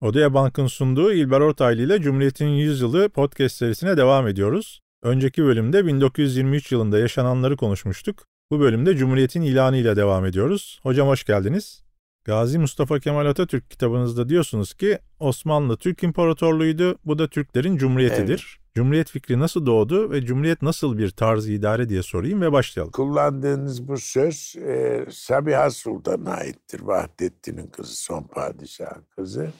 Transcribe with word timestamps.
Odea 0.00 0.34
Bank'ın 0.34 0.66
sunduğu 0.66 1.12
İlber 1.12 1.40
Ortaylı 1.40 1.82
ile 1.82 2.00
Cumhuriyet'in 2.00 2.46
100 2.46 2.80
yılı 2.80 3.08
podcast 3.08 3.56
serisine 3.56 3.96
devam 3.96 4.28
ediyoruz. 4.28 4.80
Önceki 5.02 5.44
bölümde 5.44 5.86
1923 5.86 6.72
yılında 6.72 6.98
yaşananları 6.98 7.56
konuşmuştuk. 7.56 8.24
Bu 8.50 8.60
bölümde 8.60 8.96
Cumhuriyet'in 8.96 9.42
ilanı 9.42 9.76
ile 9.76 9.96
devam 9.96 10.26
ediyoruz. 10.26 10.80
Hocam 10.82 11.08
hoş 11.08 11.24
geldiniz. 11.24 11.82
Gazi 12.24 12.58
Mustafa 12.58 13.00
Kemal 13.00 13.26
Atatürk 13.26 13.70
kitabınızda 13.70 14.28
diyorsunuz 14.28 14.74
ki 14.74 14.98
Osmanlı 15.20 15.76
Türk 15.76 16.02
İmparatorluğu'ydu, 16.02 16.98
bu 17.04 17.18
da 17.18 17.28
Türklerin 17.28 17.76
Cumhuriyetidir. 17.76 18.58
Evet. 18.58 18.74
Cumhuriyet 18.74 19.10
fikri 19.10 19.38
nasıl 19.38 19.66
doğdu 19.66 20.10
ve 20.10 20.22
Cumhuriyet 20.22 20.62
nasıl 20.62 20.98
bir 20.98 21.10
tarz 21.10 21.48
idare 21.48 21.88
diye 21.88 22.02
sorayım 22.02 22.40
ve 22.40 22.52
başlayalım. 22.52 22.92
Kullandığınız 22.92 23.88
bu 23.88 23.98
söz 23.98 24.56
e, 24.56 25.06
Sabiha 25.10 25.70
Sultan'a 25.70 26.30
aittir. 26.30 26.80
Vahdettin'in 26.80 27.66
kızı, 27.66 27.96
son 27.96 28.22
padişahın 28.22 29.04
kızı. 29.16 29.52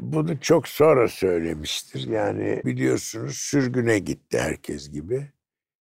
Bunu 0.00 0.40
çok 0.40 0.68
sonra 0.68 1.08
söylemiştir. 1.08 2.08
Yani 2.08 2.62
biliyorsunuz 2.64 3.36
sürgüne 3.36 3.98
gitti 3.98 4.38
herkes 4.38 4.90
gibi. 4.90 5.26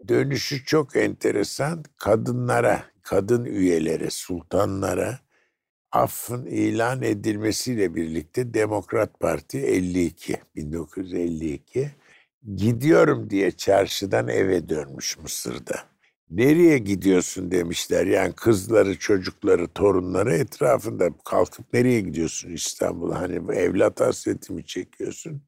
Dönüşü 0.07 0.65
çok 0.65 0.95
enteresan. 0.95 1.83
Kadınlara, 1.97 2.83
kadın 3.01 3.45
üyelere, 3.45 4.09
sultanlara 4.09 5.19
affın 5.91 6.45
ilan 6.45 7.01
edilmesiyle 7.01 7.95
birlikte 7.95 8.53
Demokrat 8.53 9.19
Parti 9.19 9.57
52, 9.59 10.37
1952 10.55 11.91
gidiyorum 12.55 13.29
diye 13.29 13.51
çarşıdan 13.51 14.27
eve 14.27 14.69
dönmüş 14.69 15.17
Mısır'da. 15.17 15.96
Nereye 16.29 16.77
gidiyorsun 16.77 17.51
demişler. 17.51 18.05
Yani 18.05 18.33
kızları, 18.33 18.99
çocukları, 18.99 19.67
torunları 19.67 20.33
etrafında 20.33 21.09
kalkıp 21.25 21.73
nereye 21.73 22.01
gidiyorsun 22.01 22.49
İstanbul'a? 22.49 23.21
Hani 23.21 23.55
evlat 23.55 24.01
hasreti 24.01 24.53
mi 24.53 24.65
çekiyorsun? 24.65 25.41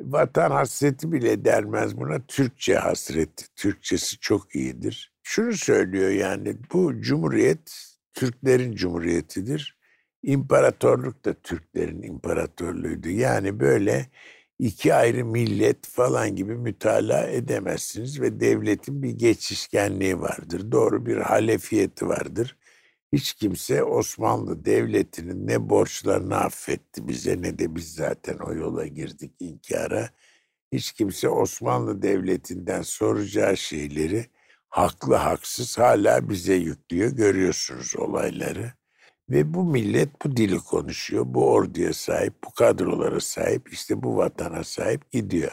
Vatan 0.00 0.50
hasreti 0.50 1.12
bile 1.12 1.44
dermez 1.44 1.96
buna. 1.96 2.26
Türkçe 2.26 2.74
hasreti. 2.74 3.46
Türkçesi 3.56 4.18
çok 4.18 4.54
iyidir. 4.54 5.12
Şunu 5.22 5.52
söylüyor 5.52 6.10
yani 6.10 6.56
bu 6.72 7.00
cumhuriyet 7.00 7.94
Türklerin 8.14 8.72
cumhuriyetidir. 8.72 9.78
İmparatorluk 10.22 11.24
da 11.24 11.34
Türklerin 11.34 12.02
imparatorluğuydu. 12.02 13.08
Yani 13.08 13.60
böyle 13.60 14.06
iki 14.58 14.94
ayrı 14.94 15.24
millet 15.24 15.86
falan 15.86 16.36
gibi 16.36 16.54
mütalaa 16.54 17.26
edemezsiniz 17.28 18.20
ve 18.20 18.40
devletin 18.40 19.02
bir 19.02 19.10
geçişkenliği 19.10 20.20
vardır. 20.20 20.72
Doğru 20.72 21.06
bir 21.06 21.16
halefiyeti 21.16 22.08
vardır. 22.08 22.56
Hiç 23.12 23.34
kimse 23.34 23.84
Osmanlı 23.84 24.64
Devleti'nin 24.64 25.46
ne 25.46 25.68
borçlarını 25.70 26.36
affetti 26.36 27.08
bize 27.08 27.42
ne 27.42 27.58
de 27.58 27.76
biz 27.76 27.94
zaten 27.94 28.38
o 28.38 28.54
yola 28.54 28.86
girdik 28.86 29.32
inkara. 29.40 30.10
Hiç 30.72 30.92
kimse 30.92 31.28
Osmanlı 31.28 32.02
Devleti'nden 32.02 32.82
soracağı 32.82 33.56
şeyleri 33.56 34.26
haklı 34.68 35.14
haksız 35.14 35.78
hala 35.78 36.28
bize 36.28 36.54
yüklüyor. 36.54 37.10
Görüyorsunuz 37.10 37.96
olayları. 37.96 38.72
Ve 39.30 39.54
bu 39.54 39.64
millet 39.64 40.24
bu 40.24 40.36
dili 40.36 40.58
konuşuyor, 40.58 41.24
bu 41.28 41.50
orduya 41.52 41.92
sahip, 41.92 42.34
bu 42.44 42.54
kadrolara 42.54 43.20
sahip, 43.20 43.72
işte 43.72 44.02
bu 44.02 44.16
vatana 44.16 44.64
sahip 44.64 45.10
gidiyor. 45.10 45.52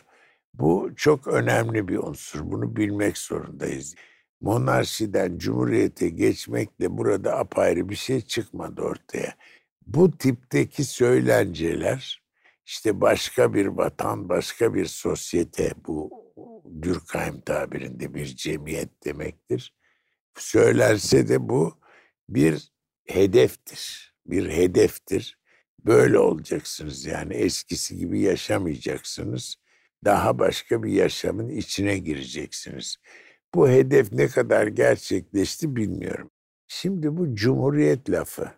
Bu 0.53 0.91
çok 0.95 1.27
önemli 1.27 1.87
bir 1.87 1.97
unsur. 1.97 2.51
Bunu 2.51 2.75
bilmek 2.75 3.17
zorundayız. 3.17 3.95
Monarşiden 4.41 5.37
cumhuriyete 5.37 6.09
geçmekle 6.09 6.97
burada 6.97 7.37
apayrı 7.37 7.89
bir 7.89 7.95
şey 7.95 8.21
çıkmadı 8.21 8.81
ortaya. 8.81 9.35
Bu 9.87 10.17
tipteki 10.17 10.83
söylenceler 10.83 12.23
işte 12.65 13.01
başka 13.01 13.53
bir 13.53 13.65
vatan, 13.65 14.29
başka 14.29 14.73
bir 14.73 14.85
sosyete 14.85 15.71
bu 15.87 16.19
Durkheim 16.81 17.41
tabirinde 17.41 18.13
bir 18.13 18.25
cemiyet 18.25 19.05
demektir. 19.05 19.75
Söylense 20.37 21.29
de 21.29 21.49
bu 21.49 21.79
bir 22.29 22.71
hedeftir. 23.09 24.13
Bir 24.25 24.49
hedeftir. 24.49 25.39
Böyle 25.85 26.19
olacaksınız 26.19 27.05
yani 27.05 27.33
eskisi 27.33 27.97
gibi 27.97 28.19
yaşamayacaksınız. 28.19 29.55
Daha 30.05 30.39
başka 30.39 30.83
bir 30.83 30.91
yaşamın 30.91 31.49
içine 31.49 31.97
gireceksiniz. 31.97 32.97
Bu 33.53 33.69
hedef 33.69 34.11
ne 34.11 34.27
kadar 34.27 34.67
gerçekleşti 34.67 35.75
bilmiyorum. 35.75 36.31
Şimdi 36.67 37.17
bu 37.17 37.35
cumhuriyet 37.35 38.09
lafı 38.09 38.51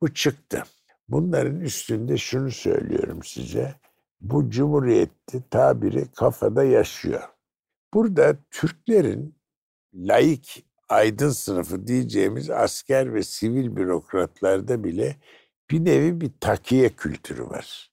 bu 0.00 0.14
çıktı. 0.14 0.62
Bunların 1.08 1.60
üstünde 1.60 2.16
şunu 2.16 2.50
söylüyorum 2.50 3.22
size. 3.22 3.74
Bu 4.20 4.50
cumhuriyeti 4.50 5.42
tabiri 5.50 6.12
kafada 6.12 6.64
yaşıyor. 6.64 7.22
Burada 7.94 8.36
Türklerin 8.50 9.34
laik 9.94 10.67
aydın 10.88 11.30
sınıfı 11.30 11.86
diyeceğimiz 11.86 12.50
asker 12.50 13.14
ve 13.14 13.22
sivil 13.22 13.76
bürokratlarda 13.76 14.84
bile 14.84 15.16
bir 15.70 15.84
nevi 15.84 16.20
bir 16.20 16.30
takiye 16.40 16.88
kültürü 16.88 17.44
var. 17.44 17.90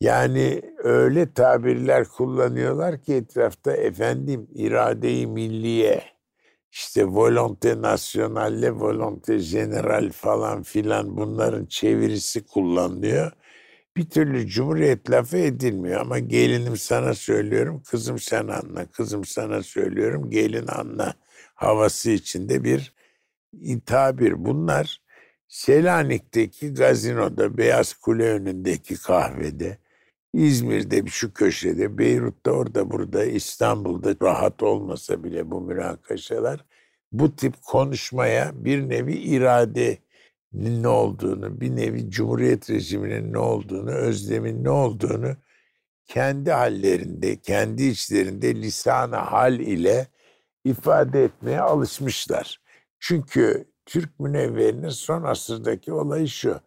Yani 0.00 0.62
öyle 0.78 1.32
tabirler 1.34 2.08
kullanıyorlar 2.08 3.02
ki 3.02 3.14
etrafta 3.14 3.72
efendim 3.72 4.48
iradeyi 4.54 5.26
milliye, 5.26 6.04
işte 6.72 7.06
volonte 7.06 7.82
nasyonalle, 7.82 8.70
volonte 8.72 9.38
general 9.38 10.10
falan 10.12 10.62
filan 10.62 11.16
bunların 11.16 11.66
çevirisi 11.66 12.46
kullanılıyor. 12.46 13.32
Bir 13.96 14.10
türlü 14.10 14.46
cumhuriyet 14.46 15.10
lafı 15.10 15.36
edilmiyor 15.36 16.00
ama 16.00 16.18
gelinim 16.18 16.76
sana 16.76 17.14
söylüyorum, 17.14 17.82
kızım 17.86 18.18
sen 18.18 18.48
anla, 18.48 18.86
kızım 18.86 19.24
sana 19.24 19.62
söylüyorum, 19.62 20.30
gelin 20.30 20.66
anla 20.66 21.14
havası 21.54 22.10
içinde 22.10 22.64
bir 22.64 22.94
tabir. 23.86 24.44
Bunlar 24.44 25.00
Selanik'teki 25.48 26.74
gazinoda, 26.74 27.58
Beyaz 27.58 27.92
Kule 27.94 28.24
önündeki 28.24 28.96
kahvede, 28.96 29.78
İzmir'de 30.34 31.06
şu 31.06 31.32
köşede, 31.32 31.98
Beyrut'ta 31.98 32.50
orada 32.50 32.90
burada, 32.90 33.24
İstanbul'da 33.24 34.14
rahat 34.22 34.62
olmasa 34.62 35.24
bile 35.24 35.50
bu 35.50 35.60
münakaşalar 35.60 36.64
bu 37.12 37.36
tip 37.36 37.62
konuşmaya 37.62 38.52
bir 38.54 38.88
nevi 38.88 39.14
irade 39.14 39.98
ne 40.52 40.88
olduğunu, 40.88 41.60
bir 41.60 41.76
nevi 41.76 42.10
cumhuriyet 42.10 42.70
rejiminin 42.70 43.32
ne 43.32 43.38
olduğunu, 43.38 43.90
özlemin 43.90 44.64
ne 44.64 44.70
olduğunu 44.70 45.36
kendi 46.06 46.50
hallerinde, 46.50 47.40
kendi 47.40 47.82
içlerinde 47.82 48.54
lisanı 48.54 49.16
hal 49.16 49.60
ile 49.60 50.06
ifade 50.64 51.24
etmeye 51.24 51.60
alışmışlar. 51.60 52.60
Çünkü 52.98 53.70
Türk 53.86 54.20
münevverinin 54.20 54.88
son 54.88 55.22
asırdaki 55.22 55.92
olayı 55.92 56.28
şu. 56.28 56.60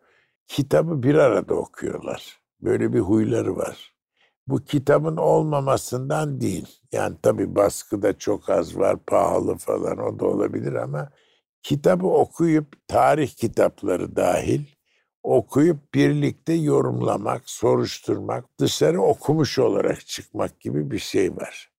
Kitabı 0.48 1.04
bir 1.04 1.16
arada 1.16 1.54
okuyorlar. 1.54 2.42
Böyle 2.62 2.94
bir 2.94 3.00
huyları 3.00 3.56
var. 3.58 3.94
Bu 4.48 4.64
kitabın 4.64 5.18
olmamasından 5.18 6.42
değil. 6.42 6.68
Yani 6.92 7.16
tabii 7.24 7.56
baskıda 7.56 8.18
çok 8.18 8.50
az 8.50 8.78
var, 8.78 8.98
pahalı 9.08 9.58
falan 9.58 9.98
o 9.98 10.20
da 10.20 10.26
olabilir 10.26 10.74
ama 10.74 11.10
kitabı 11.64 12.08
okuyup 12.08 12.88
tarih 12.88 13.30
kitapları 13.30 14.16
dahil 14.16 14.62
okuyup 15.24 15.94
birlikte 15.94 16.54
yorumlamak, 16.54 17.50
soruşturmak, 17.50 18.46
dışarı 18.60 19.02
okumuş 19.02 19.60
olarak 19.60 20.06
çıkmak 20.06 20.60
gibi 20.60 20.92
bir 20.92 21.00
şey 21.00 21.36
var. 21.36 21.70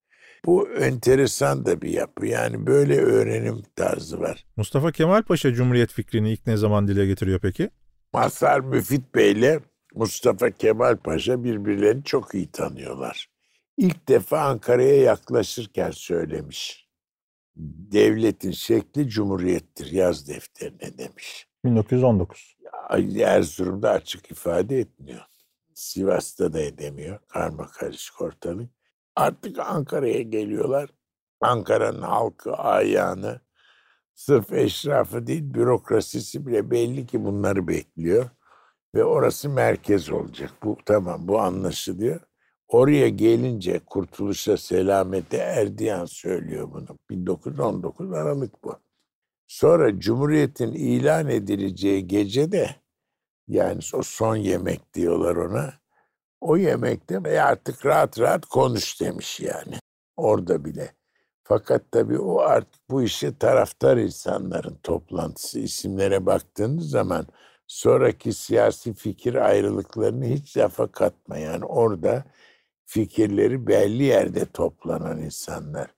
Bu 0.47 0.69
enteresan 0.69 1.67
da 1.67 1.83
bir 1.83 1.89
yapı. 1.89 2.27
Yani 2.27 2.67
böyle 2.67 3.01
öğrenim 3.01 3.63
tarzı 3.77 4.21
var. 4.21 4.45
Mustafa 4.57 4.93
Kemal 4.93 5.23
Paşa 5.23 5.53
Cumhuriyet 5.53 5.93
fikrini 5.93 6.33
ilk 6.33 6.47
ne 6.47 6.57
zaman 6.57 6.89
dile 6.89 7.07
getiriyor 7.07 7.41
peki? 7.41 7.71
Mazhar 8.13 8.61
Müfit 8.61 9.15
Bey 9.15 9.33
ile 9.33 9.61
Mustafa 9.95 10.51
Kemal 10.51 10.97
Paşa 10.97 11.45
birbirlerini 11.45 12.05
çok 12.05 12.35
iyi 12.35 12.51
tanıyorlar. 12.51 13.29
İlk 13.77 14.09
defa 14.09 14.41
Ankara'ya 14.41 14.97
yaklaşırken 14.97 15.91
söylemiş. 15.91 16.84
Devletin 17.57 18.51
şekli 18.51 19.09
cumhuriyettir 19.09 19.93
yaz 19.93 20.29
defterine 20.29 20.99
demiş. 20.99 21.49
1919. 21.65 22.57
Erzurum'da 23.21 23.91
açık 23.91 24.31
ifade 24.31 24.79
etmiyor. 24.79 25.21
Sivas'ta 25.75 26.53
da 26.53 26.61
edemiyor. 26.61 27.19
Karma 27.29 27.67
karışık 27.67 28.21
ortalık. 28.21 28.71
Artık 29.17 29.59
Ankara'ya 29.59 30.23
geliyorlar. 30.23 30.91
Ankara'nın 31.41 32.03
halkı, 32.03 32.53
ayağını, 32.55 33.41
sırf 34.15 34.53
eşrafı 34.53 35.27
değil 35.27 35.55
bürokrasisi 35.55 36.47
bile 36.47 36.71
belli 36.71 37.07
ki 37.07 37.25
bunları 37.25 37.69
bekliyor. 37.69 38.31
Ve 38.95 39.05
orası 39.05 39.49
merkez 39.49 40.11
olacak. 40.11 40.53
Bu 40.63 40.77
tamam 40.87 41.29
bu 41.29 41.41
anlaşılıyor. 41.41 42.21
Oraya 42.69 43.09
gelince 43.09 43.79
kurtuluşa 43.79 44.57
selamete 44.57 45.37
Erdiyan 45.37 46.05
söylüyor 46.05 46.73
bunu. 46.73 46.99
1919 47.11 48.13
Aralık 48.13 48.65
bu. 48.65 48.77
Sonra 49.47 50.01
Cumhuriyet'in 50.01 50.73
ilan 50.73 51.29
edileceği 51.29 52.07
gece 52.07 52.53
de 52.53 52.77
Yani 53.49 53.81
o 53.95 54.03
son 54.03 54.37
yemek 54.37 54.95
diyorlar 54.95 55.37
ona. 55.37 55.75
O 56.41 56.57
yemekte 56.57 57.21
e 57.25 57.39
artık 57.39 57.87
rahat 57.87 58.21
rahat 58.21 58.47
konuş 58.47 59.01
demiş 59.01 59.41
yani. 59.41 59.79
Orada 60.17 60.65
bile. 60.65 60.95
Fakat 61.45 61.93
tabii 61.93 62.19
o 62.19 62.41
artık 62.41 62.91
bu 62.91 63.03
işe 63.03 63.39
taraftar 63.39 63.97
insanların 63.97 64.79
toplantısı 64.83 65.59
isimlere 65.59 66.27
baktığınız 66.27 66.91
zaman 66.91 67.27
sonraki 67.67 68.33
siyasi 68.33 68.95
fikir 68.95 69.35
ayrılıklarını 69.35 70.25
hiç 70.25 70.57
lafa 70.57 70.93
katma. 70.93 71.39
Yani 71.39 71.65
orada 71.65 72.25
fikirleri 72.87 73.67
belli 73.67 74.03
yerde 74.03 74.45
toplanan 74.45 75.21
insanlar. 75.21 75.95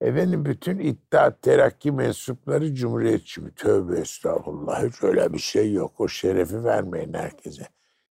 Efendim 0.00 0.44
bütün 0.44 0.78
iddia 0.78 1.40
terakki 1.40 1.92
mensupları 1.92 2.74
cumhuriyetçi 2.74 3.40
mi? 3.40 3.54
Tövbe 3.56 3.98
estağfurullah. 4.00 4.88
Hiç 4.88 5.02
öyle 5.02 5.32
bir 5.32 5.38
şey 5.38 5.72
yok. 5.72 6.00
O 6.00 6.08
şerefi 6.08 6.64
vermeyin 6.64 7.14
herkese. 7.14 7.66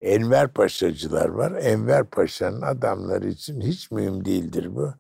Enver 0.01 0.47
Paşacılar 0.47 1.29
var. 1.29 1.51
Enver 1.51 2.03
Paşa'nın 2.03 2.61
adamları 2.61 3.27
için 3.27 3.61
hiç 3.61 3.91
mühim 3.91 4.25
değildir 4.25 4.75
bu. 4.75 4.93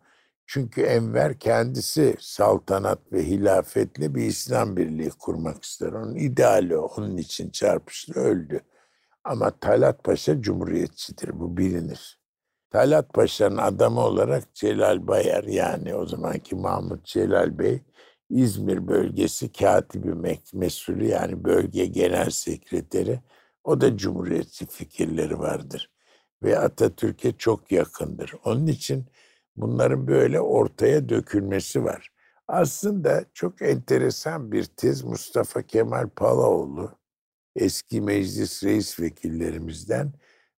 Çünkü 0.45 0.81
Enver 0.81 1.39
kendisi 1.39 2.15
saltanat 2.19 2.99
ve 3.13 3.23
hilafetle 3.23 4.15
bir 4.15 4.25
İslam 4.25 4.77
birliği 4.77 5.09
kurmak 5.09 5.63
ister. 5.63 5.91
Onun 5.91 6.15
ideali 6.15 6.77
onun 6.77 7.17
için 7.17 7.49
çarpıştı, 7.49 8.19
öldü. 8.19 8.61
Ama 9.23 9.51
Talat 9.59 10.03
Paşa 10.03 10.41
cumhuriyetçidir, 10.41 11.39
bu 11.39 11.57
bilinir. 11.57 12.22
Talat 12.73 13.13
Paşa'nın 13.13 13.57
adamı 13.57 14.01
olarak 14.01 14.55
Celal 14.55 15.07
Bayar 15.07 15.43
yani 15.43 15.95
o 15.95 16.05
zamanki 16.05 16.55
Mahmut 16.55 17.05
Celal 17.05 17.59
Bey 17.59 17.81
İzmir 18.29 18.87
bölgesi 18.87 19.51
katibi 19.51 20.35
mesulü 20.53 21.07
yani 21.07 21.43
bölge 21.43 21.85
genel 21.85 22.29
sekreteri 22.29 23.19
o 23.63 23.81
da 23.81 23.97
cumhuriyetçi 23.97 24.65
fikirleri 24.65 25.39
vardır 25.39 25.91
ve 26.43 26.59
Atatürk'e 26.59 27.37
çok 27.37 27.71
yakındır. 27.71 28.33
Onun 28.45 28.67
için 28.67 29.05
bunların 29.55 30.07
böyle 30.07 30.41
ortaya 30.41 31.09
dökülmesi 31.09 31.83
var. 31.83 32.09
Aslında 32.47 33.25
çok 33.33 33.61
enteresan 33.61 34.51
bir 34.51 34.63
tez 34.63 35.03
Mustafa 35.03 35.61
Kemal 35.61 36.09
Palaoğlu 36.09 36.91
eski 37.55 38.01
meclis 38.01 38.63
reis 38.63 38.99
vekillerimizden 38.99 40.13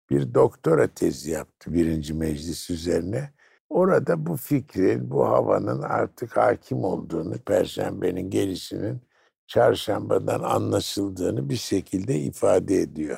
bir 0.10 0.34
doktora 0.34 0.88
tezi 0.88 1.32
yaptı 1.32 1.74
birinci 1.74 2.14
meclis 2.14 2.70
üzerine. 2.70 3.34
Orada 3.70 4.26
bu 4.26 4.38
fikrin, 4.38 5.12
bu 5.12 5.28
havanın 5.28 5.82
artık 5.82 6.38
hakim 6.38 6.84
olduğunu, 6.84 7.38
Perşembenin 7.38 8.30
gelişinin 8.30 9.02
çarşambadan 9.48 10.44
anlaşıldığını 10.44 11.50
bir 11.50 11.56
şekilde 11.56 12.20
ifade 12.20 12.82
ediyor. 12.82 13.18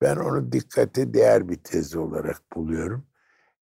Ben 0.00 0.16
onu 0.16 0.52
dikkate 0.52 1.14
değer 1.14 1.48
bir 1.48 1.56
tez 1.56 1.96
olarak 1.96 2.42
buluyorum. 2.56 3.06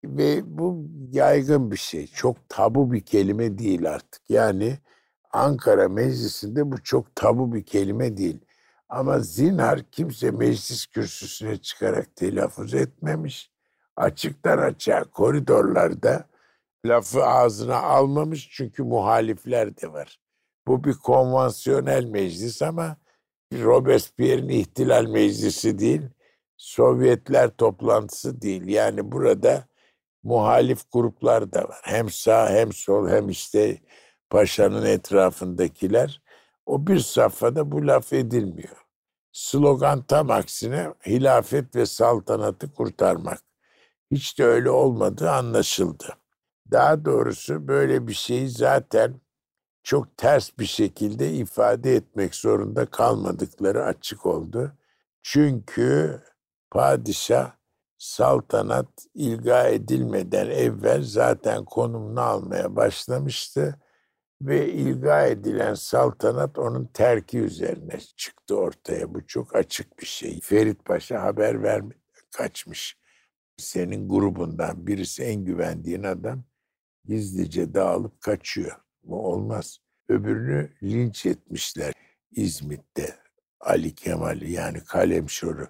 Ve 0.05 0.43
bu 0.59 0.89
yaygın 1.13 1.71
bir 1.71 1.77
şey. 1.77 2.07
Çok 2.07 2.49
tabu 2.49 2.93
bir 2.93 3.01
kelime 3.01 3.59
değil 3.59 3.91
artık. 3.91 4.23
Yani 4.31 4.79
Ankara 5.33 5.89
Meclisi'nde 5.89 6.73
bu 6.73 6.83
çok 6.83 7.17
tabu 7.17 7.55
bir 7.55 7.63
kelime 7.65 8.17
değil. 8.17 8.41
Ama 8.93 9.19
zinhar 9.19 9.83
kimse 9.91 10.31
meclis 10.31 10.87
kürsüsüne 10.87 11.57
çıkarak 11.57 12.17
telaffuz 12.17 12.75
etmemiş. 12.75 13.51
Açıktan 13.97 14.59
açığa 14.59 15.05
koridorlarda 15.05 16.25
lafı 16.87 17.25
ağzına 17.25 17.77
almamış 17.83 18.49
çünkü 18.51 18.83
muhalifler 18.83 19.77
de 19.77 19.93
var. 19.93 20.21
Bu 20.67 20.85
bir 20.85 20.93
konvansiyonel 20.93 22.05
meclis 22.05 22.63
ama 22.63 22.97
Robespierre'in 23.53 24.49
ihtilal 24.49 25.07
meclisi 25.07 25.79
değil, 25.79 26.03
Sovyetler 26.57 27.51
toplantısı 27.51 28.43
değil. 28.43 28.67
Yani 28.67 29.13
burada 29.13 29.65
muhalif 30.23 30.93
gruplar 30.93 31.53
da 31.53 31.63
var. 31.69 31.81
Hem 31.83 32.11
sağ 32.11 32.51
hem 32.51 32.73
sol 32.73 33.09
hem 33.09 33.29
işte 33.29 33.79
paşanın 34.31 34.87
etrafındakiler. 34.87 36.23
O 36.67 36.87
bir 36.87 36.99
safhada 36.99 37.73
bu 37.73 37.87
laf 37.87 38.13
edilmiyor. 38.13 38.82
Slogan 39.33 40.03
tam 40.03 40.31
aksine 40.31 40.95
hilafet 41.07 41.77
ve 41.77 41.87
saltanatı 41.87 42.73
kurtarmak. 42.75 43.39
Hiç 44.11 44.39
de 44.39 44.45
öyle 44.45 44.71
olmadığı 44.71 45.31
anlaşıldı. 45.31 46.17
Daha 46.71 47.05
doğrusu 47.05 47.69
böyle 47.69 48.07
bir 48.07 48.13
şeyi 48.13 48.49
zaten 48.49 49.21
çok 49.83 50.17
ters 50.17 50.59
bir 50.59 50.67
şekilde 50.67 51.33
ifade 51.33 51.95
etmek 51.95 52.35
zorunda 52.35 52.87
kalmadıkları 52.87 53.85
açık 53.85 54.27
oldu. 54.27 54.73
Çünkü 55.23 56.21
padişah 56.71 57.53
saltanat 57.99 59.07
ilga 59.15 59.69
edilmeden 59.69 60.51
evvel 60.51 61.03
zaten 61.03 61.65
konumunu 61.65 62.21
almaya 62.21 62.77
başlamıştı 62.77 63.81
ve 64.47 64.73
ilga 64.73 65.27
edilen 65.27 65.75
saltanat 65.75 66.59
onun 66.59 66.87
terki 66.87 67.39
üzerine 67.39 67.99
çıktı 68.17 68.57
ortaya. 68.57 69.15
Bu 69.15 69.27
çok 69.27 69.57
açık 69.57 69.99
bir 69.99 70.07
şey. 70.07 70.41
Ferit 70.41 70.85
Paşa 70.85 71.23
haber 71.23 71.63
vermeden 71.63 72.03
kaçmış. 72.37 72.99
Senin 73.57 74.09
grubundan 74.09 74.87
birisi 74.87 75.23
en 75.23 75.45
güvendiğin 75.45 76.03
adam 76.03 76.45
gizlice 77.05 77.75
dağılıp 77.75 78.21
kaçıyor. 78.21 78.77
Bu 79.03 79.27
olmaz. 79.27 79.79
Öbürünü 80.09 80.73
linç 80.83 81.27
etmişler 81.27 81.93
İzmit'te. 82.31 83.17
Ali 83.61 83.95
Kemal'i 83.95 84.53
yani 84.53 84.85
Kalemşor'u. 84.85 85.69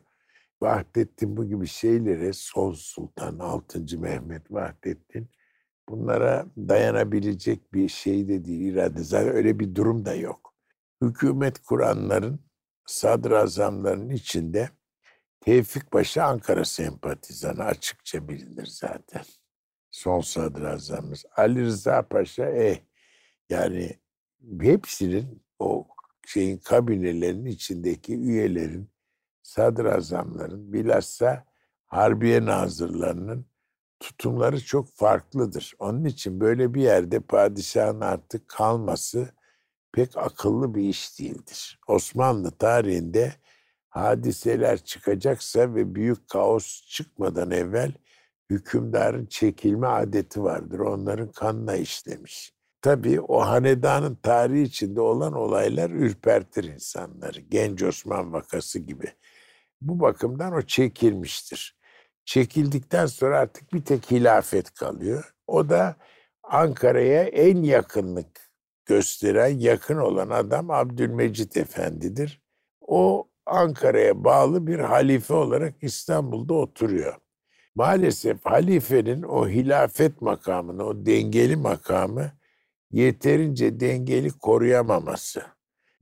Vahdettin 0.60 1.36
bu 1.36 1.48
gibi 1.48 1.66
şeylere 1.66 2.32
Sol 2.32 2.74
Sultan 2.74 3.38
6. 3.38 3.98
Mehmet 3.98 4.52
Vahdettin 4.52 5.30
bunlara 5.92 6.46
dayanabilecek 6.56 7.74
bir 7.74 7.88
şey 7.88 8.28
de 8.28 8.44
değil 8.44 8.60
irade. 8.60 9.02
Zaten 9.02 9.34
öyle 9.34 9.58
bir 9.58 9.74
durum 9.74 10.04
da 10.04 10.14
yok. 10.14 10.54
Hükümet 11.02 11.58
kuranların 11.58 12.40
sadrazamların 12.86 14.10
içinde 14.10 14.70
Tevfik 15.40 15.90
Paşa 15.90 16.24
Ankara 16.24 16.64
sempatizanı 16.64 17.64
açıkça 17.64 18.28
bilinir 18.28 18.66
zaten. 18.66 19.22
Son 19.90 20.20
sadrazamımız. 20.20 21.24
Ali 21.36 21.64
Rıza 21.64 22.08
Paşa 22.08 22.46
eh 22.46 22.78
yani 23.50 24.00
hepsinin 24.60 25.42
o 25.58 25.88
şeyin 26.26 26.58
kabinelerinin 26.58 27.44
içindeki 27.50 28.14
üyelerin, 28.14 28.90
sadrazamların 29.42 30.72
bilhassa 30.72 31.44
harbiye 31.86 32.44
nazırlarının 32.44 33.46
tutumları 34.02 34.64
çok 34.64 34.88
farklıdır. 34.88 35.74
Onun 35.78 36.04
için 36.04 36.40
böyle 36.40 36.74
bir 36.74 36.82
yerde 36.82 37.20
padişahın 37.20 38.00
artık 38.00 38.48
kalması 38.48 39.28
pek 39.92 40.16
akıllı 40.16 40.74
bir 40.74 40.82
iş 40.82 41.18
değildir. 41.18 41.80
Osmanlı 41.88 42.50
tarihinde 42.50 43.32
hadiseler 43.88 44.78
çıkacaksa 44.78 45.74
ve 45.74 45.94
büyük 45.94 46.28
kaos 46.28 46.86
çıkmadan 46.86 47.50
evvel 47.50 47.92
hükümdarın 48.50 49.26
çekilme 49.26 49.86
adeti 49.86 50.42
vardır. 50.42 50.78
Onların 50.78 51.32
kanına 51.32 51.76
işlemiş. 51.76 52.52
Tabii 52.82 53.20
o 53.20 53.40
hanedanın 53.40 54.14
tarihi 54.14 54.62
içinde 54.62 55.00
olan 55.00 55.32
olaylar 55.32 55.90
ürpertir 55.90 56.64
insanları. 56.64 57.40
Genç 57.40 57.82
Osman 57.82 58.32
vakası 58.32 58.78
gibi. 58.78 59.12
Bu 59.80 60.00
bakımdan 60.00 60.52
o 60.52 60.62
çekilmiştir. 60.62 61.81
Çekildikten 62.24 63.06
sonra 63.06 63.38
artık 63.38 63.72
bir 63.72 63.84
tek 63.84 64.10
hilafet 64.10 64.74
kalıyor. 64.74 65.34
O 65.46 65.68
da 65.68 65.96
Ankara'ya 66.42 67.22
en 67.22 67.62
yakınlık 67.62 68.50
gösteren, 68.86 69.58
yakın 69.58 69.96
olan 69.96 70.30
adam 70.30 70.70
Abdülmecit 70.70 71.56
Efendi'dir. 71.56 72.42
O 72.80 73.28
Ankara'ya 73.46 74.24
bağlı 74.24 74.66
bir 74.66 74.78
halife 74.78 75.34
olarak 75.34 75.74
İstanbul'da 75.82 76.54
oturuyor. 76.54 77.14
Maalesef 77.74 78.46
halifenin 78.46 79.22
o 79.22 79.48
hilafet 79.48 80.22
makamını, 80.22 80.84
o 80.84 81.06
dengeli 81.06 81.56
makamı 81.56 82.32
yeterince 82.90 83.80
dengeli 83.80 84.30
koruyamaması. 84.30 85.42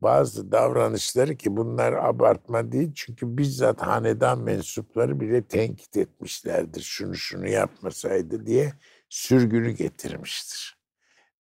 Bazı 0.03 0.53
davranışları 0.53 1.37
ki 1.37 1.57
bunlar 1.57 1.93
abartma 1.93 2.73
değil 2.73 2.93
çünkü 2.95 3.39
bizzat 3.39 3.83
hanedan 3.83 4.41
mensupları 4.41 5.21
bile 5.21 5.43
tenkit 5.43 5.97
etmişlerdir. 5.97 6.81
Şunu 6.83 7.15
şunu 7.15 7.49
yapmasaydı 7.49 8.47
diye 8.47 8.73
sürgünü 9.09 9.71
getirmiştir. 9.71 10.81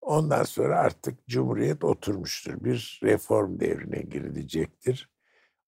Ondan 0.01 0.43
sonra 0.43 0.79
artık 0.79 1.27
Cumhuriyet 1.29 1.85
oturmuştur. 1.85 2.65
Bir 2.65 3.01
reform 3.03 3.61
devrine 3.61 4.03
girilecektir. 4.03 5.11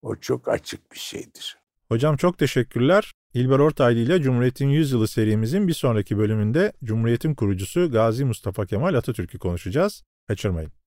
O 0.03 0.17
çok 0.17 0.49
açık 0.49 0.93
bir 0.93 0.99
şeydir. 0.99 1.59
Hocam 1.89 2.17
çok 2.17 2.39
teşekkürler. 2.39 3.13
İlber 3.35 3.59
Ortaylı 3.59 4.01
ile 4.01 4.23
Cumhuriyet'in 4.23 4.69
100 4.69 4.93
yılı 4.93 5.09
serimizin 5.09 5.69
bir 5.69 5.73
sonraki 5.73 6.19
bölümünde 6.19 6.73
Cumhuriyet'in 6.85 7.35
kurucusu 7.35 7.91
Gazi 7.91 8.25
Mustafa 8.25 8.67
Kemal 8.67 8.95
Atatürk'ü 8.95 9.39
konuşacağız. 9.39 10.03
Kaçırmayın. 10.29 10.82